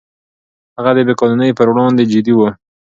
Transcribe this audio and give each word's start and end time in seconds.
هغه 0.77 0.91
د 0.97 0.99
بې 1.07 1.13
قانونۍ 1.19 1.51
پر 1.57 1.67
وړاندې 1.71 2.03
جدي 2.11 2.33
و. 2.35 2.39